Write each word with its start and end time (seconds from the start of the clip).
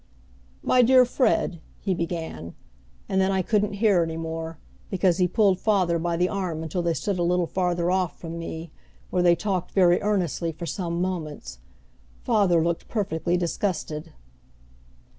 "My 0.63 0.81
dear 0.81 1.05
Fred," 1.05 1.61
he 1.79 1.93
began; 1.93 2.55
and 3.07 3.21
then 3.21 3.31
I 3.31 3.43
couldn't 3.43 3.73
hear 3.73 4.01
any 4.01 4.17
more, 4.17 4.57
because 4.89 5.19
he 5.19 5.27
pulled 5.27 5.59
father 5.59 5.99
by 5.99 6.17
the 6.17 6.27
arm 6.27 6.63
until 6.63 6.81
they 6.81 6.95
stood 6.95 7.19
a 7.19 7.23
little 7.23 7.45
farther 7.45 7.91
off 7.91 8.17
from 8.17 8.39
me, 8.39 8.71
where 9.11 9.21
they 9.21 9.35
talked 9.35 9.73
very 9.73 10.01
earnestly 10.01 10.51
for 10.51 10.65
some 10.65 10.99
moments. 11.01 11.59
Father 12.23 12.63
looked 12.63 12.87
perfectly 12.87 13.37
disgusted. 13.37 14.11